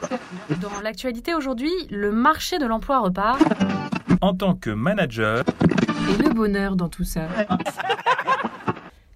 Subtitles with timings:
[0.60, 3.40] Dans l'actualité aujourd'hui, le marché de l'emploi repart.
[4.20, 5.44] En tant que manager,
[6.10, 7.28] Et le bonheur dans tout ça.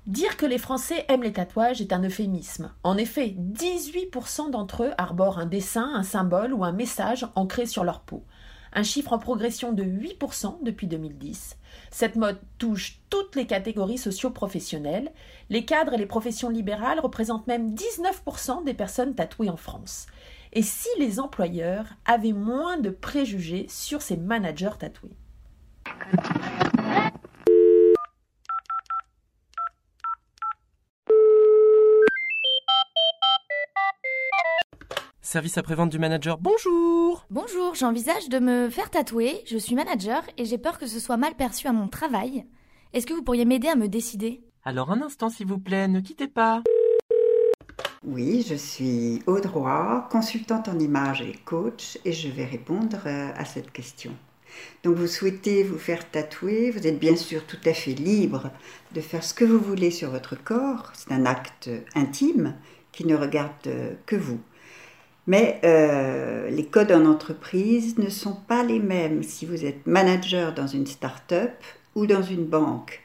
[0.07, 2.73] Dire que les Français aiment les tatouages est un euphémisme.
[2.83, 7.85] En effet, 18% d'entre eux arborent un dessin, un symbole ou un message ancré sur
[7.85, 8.25] leur peau.
[8.73, 11.57] Un chiffre en progression de 8% depuis 2010.
[11.91, 15.13] Cette mode touche toutes les catégories socio-professionnelles.
[15.49, 20.07] Les cadres et les professions libérales représentent même 19% des personnes tatouées en France.
[20.53, 25.17] Et si les employeurs avaient moins de préjugés sur ces managers tatoués
[35.23, 40.45] Service après-vente du manager, bonjour Bonjour, j'envisage de me faire tatouer, je suis manager et
[40.45, 42.45] j'ai peur que ce soit mal perçu à mon travail.
[42.93, 44.43] Est-ce que vous pourriez m'aider à me décider?
[44.65, 46.65] Alors un instant s'il vous plaît, ne quittez pas.
[48.07, 53.31] Oui, je suis Aude Roy, consultante en images et coach, et je vais répondre euh,
[53.37, 54.13] à cette question.
[54.83, 58.51] Donc vous souhaitez vous faire tatouer, vous êtes bien sûr tout à fait libre
[58.95, 62.55] de faire ce que vous voulez sur votre corps, c'est un acte intime
[62.91, 64.41] qui ne regarde euh, que vous.
[65.27, 70.55] Mais euh, les codes en entreprise ne sont pas les mêmes si vous êtes manager
[70.55, 71.53] dans une start-up
[71.95, 73.03] ou dans une banque.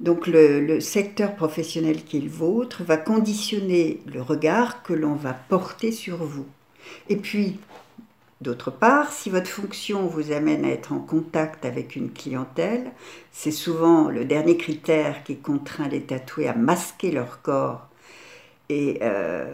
[0.00, 5.34] Donc le, secteur professionnel qui est le vôtre va conditionner le regard que l'on va
[5.34, 6.46] porter sur vous.
[7.10, 7.58] Et puis,
[8.40, 12.92] d'autre part, si votre fonction vous amène à être en contact avec une clientèle,
[13.30, 17.86] c'est souvent le dernier critère qui contraint les tatoués à masquer leur corps.
[18.70, 19.44] Et euh,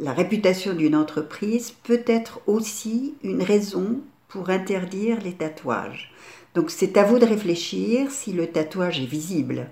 [0.00, 6.12] la réputation d'une entreprise peut être aussi une raison pour interdire les tatouages.
[6.54, 9.68] Donc c'est à vous de réfléchir si le tatouage est visible.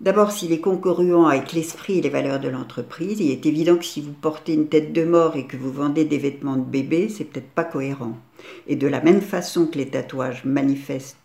[0.00, 3.84] D'abord, s'il est concurrent avec l'esprit et les valeurs de l'entreprise, il est évident que
[3.84, 7.08] si vous portez une tête de mort et que vous vendez des vêtements de bébé,
[7.08, 8.18] c'est peut-être pas cohérent.
[8.66, 11.16] Et de la même façon que les tatouages manifestent,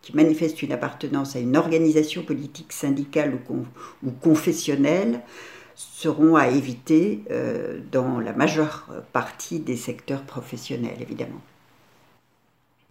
[0.00, 3.66] qui manifestent une appartenance à une organisation politique, syndicale ou, con-
[4.02, 5.20] ou confessionnelle,
[5.74, 11.40] seront à éviter euh, dans la majeure partie des secteurs professionnels, évidemment.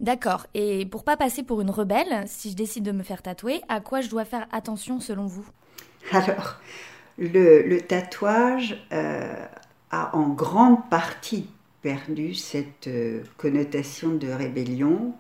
[0.02, 3.62] D'accord, et pour pas passer pour une rebelle, si je décide de me faire tatouer,
[3.70, 5.46] à quoi je dois faire attention selon vous?
[6.12, 6.60] Alors,
[7.20, 9.46] le, tatouage euh,
[9.92, 11.48] a en grande partie
[11.84, 15.14] perdu cette euh, connotation de rébellion.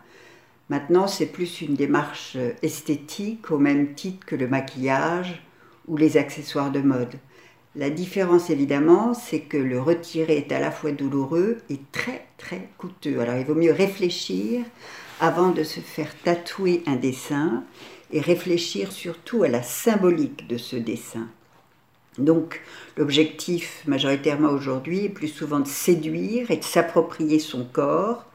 [0.69, 5.43] Maintenant, c'est plus une démarche euh, esthétique au même titre que le maquillage
[5.87, 7.19] ou les accessoires de mode.
[7.75, 12.67] La différence, évidemment, c'est que le retirer est à la fois douloureux et très, très
[12.77, 13.21] coûteux.
[13.21, 14.65] Alors, il vaut mieux réfléchir
[15.21, 17.63] avant de se faire tatouer un dessin
[18.11, 21.29] et réfléchir surtout à la symbolique de ce dessin.
[22.17, 22.61] Donc,
[22.97, 28.25] l'objectif majoritairement aujourd'hui est plus souvent de séduire et de s'approprier son corps,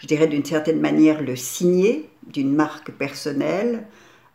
[0.00, 3.86] je dirais d'une certaine manière le signer d'une marque personnelle,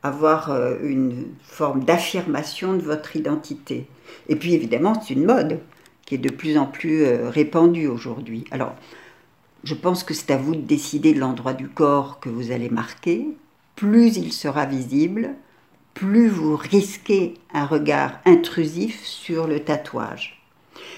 [0.01, 3.85] avoir euh, une forme d'affirmation de votre identité.
[4.29, 5.59] Et puis évidemment, c'est une mode
[6.05, 8.45] qui est de plus en plus euh, répandue aujourd'hui.
[8.51, 8.75] Alors,
[9.63, 12.69] je pense que c'est à vous de décider de l'endroit du corps que vous allez
[12.69, 13.27] marquer.
[13.75, 15.31] Plus il sera visible,
[15.93, 20.41] plus vous risquez un regard intrusif sur le tatouage.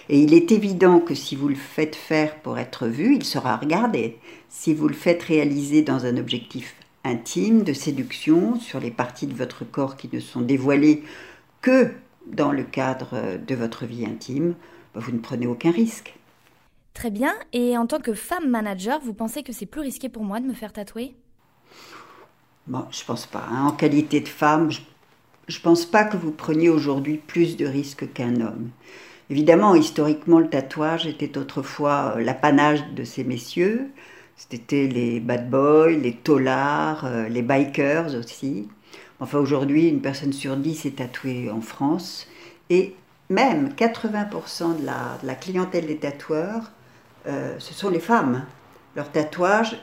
[0.09, 3.57] Et il est évident que si vous le faites faire pour être vu, il sera
[3.57, 4.17] regardé.
[4.49, 9.35] Si vous le faites réaliser dans un objectif intime de séduction sur les parties de
[9.35, 11.03] votre corps qui ne sont dévoilées
[11.61, 11.91] que
[12.31, 14.55] dans le cadre de votre vie intime,
[14.93, 16.15] bah, vous ne prenez aucun risque.
[16.93, 20.23] Très bien, et en tant que femme manager, vous pensez que c'est plus risqué pour
[20.23, 21.15] moi de me faire tatouer?
[22.67, 23.45] Bon, je pense pas.
[23.49, 23.65] hein.
[23.67, 24.81] En qualité de femme, je,
[25.47, 28.69] je pense pas que vous preniez aujourd'hui plus de risques qu'un homme.
[29.29, 33.89] Évidemment, historiquement, le tatouage était autrefois euh, l'apanage de ces messieurs.
[34.35, 38.69] C'était les bad boys, les taulards, euh, les bikers aussi.
[39.19, 42.27] Enfin, aujourd'hui, une personne sur dix est tatouée en France.
[42.69, 42.95] Et
[43.29, 46.71] même 80% de la, de la clientèle des tatoueurs,
[47.27, 48.45] euh, ce sont les femmes.
[48.95, 49.77] Leur tatouage,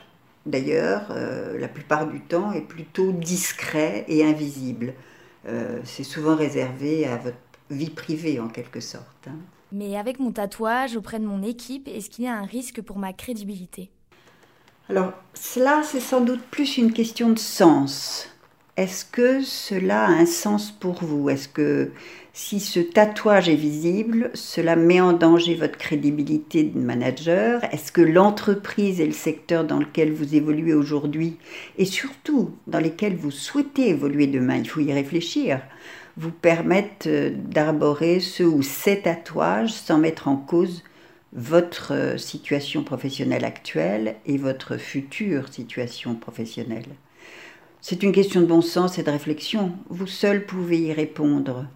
[0.46, 4.94] d'ailleurs, euh, la plupart du temps, est plutôt discret et invisible.
[5.46, 7.36] Euh, c'est souvent réservé à votre
[7.70, 9.28] vie privée, en quelque sorte.
[9.28, 9.36] hein.
[9.72, 12.98] Mais avec mon tatouage auprès de mon équipe, est-ce qu'il y a un risque pour
[12.98, 13.90] ma crédibilité?
[14.88, 18.28] Alors, cela, c'est sans doute plus une question de sens.
[18.76, 21.30] Est-ce que cela a un sens pour vous?
[21.30, 21.92] Est-ce que
[22.34, 27.64] si ce tatouage est visible, cela met en danger votre crédibilité de manager?
[27.72, 31.38] Est-ce que l'entreprise et le secteur dans lequel vous évoluez aujourd'hui,
[31.78, 35.62] et surtout dans lesquels vous souhaitez évoluer demain, il faut y réfléchir,
[36.18, 40.82] vous permettent euh, d'arborer ce ou ces tatouages sans mettre en cause
[41.32, 46.96] votre euh, situation professionnelle actuelle et votre future situation professionnelle?
[47.88, 49.70] C'est une question de bon sens et de réflexion.
[49.90, 51.66] Vous seul pouvez y répondre.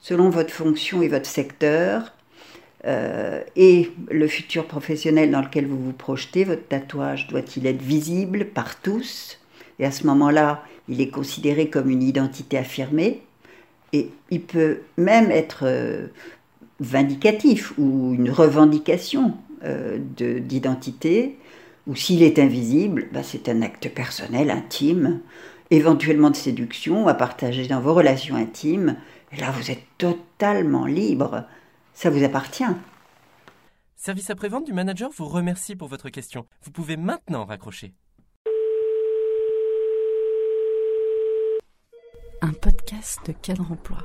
[0.00, 2.12] Selon votre fonction et votre secteur,
[2.84, 8.46] euh, et le futur professionnel dans lequel vous vous projetez, votre tatouage doit-il être visible
[8.46, 9.38] par tous?
[9.78, 13.22] Et à ce moment-là, il est considéré comme une identité affirmée.
[13.92, 16.08] Et il peut même être euh,
[16.80, 19.98] vindicatif ou une revendication euh,
[20.40, 21.36] d'identité,
[21.86, 25.20] ou s'il est invisible, bah, c'est un acte personnel, intime,
[25.70, 28.96] éventuellement de séduction à partager dans vos relations intimes.
[29.32, 31.46] Et là, vous êtes totalement libre.
[31.94, 32.64] Ça vous appartient.
[33.96, 36.46] Service après-vente du manager vous remercie pour votre question.
[36.62, 37.94] Vous pouvez maintenant raccrocher.
[42.40, 43.98] Un podcast de cadre emploi.